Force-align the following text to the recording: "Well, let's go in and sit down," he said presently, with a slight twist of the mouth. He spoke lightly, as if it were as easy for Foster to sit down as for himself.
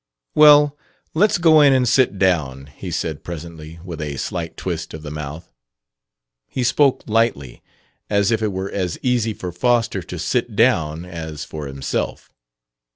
"Well, 0.33 0.75
let's 1.13 1.37
go 1.37 1.61
in 1.61 1.73
and 1.73 1.87
sit 1.87 2.17
down," 2.17 2.71
he 2.75 2.89
said 2.89 3.23
presently, 3.23 3.77
with 3.85 4.01
a 4.01 4.17
slight 4.17 4.57
twist 4.57 4.95
of 4.95 5.03
the 5.03 5.11
mouth. 5.11 5.51
He 6.47 6.63
spoke 6.63 7.03
lightly, 7.05 7.61
as 8.09 8.31
if 8.31 8.41
it 8.41 8.51
were 8.51 8.71
as 8.71 8.97
easy 9.03 9.33
for 9.35 9.51
Foster 9.51 10.01
to 10.01 10.17
sit 10.17 10.55
down 10.55 11.05
as 11.05 11.45
for 11.45 11.67
himself. 11.67 12.31